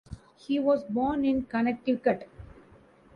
[0.35, 2.27] He was born in Connecticut.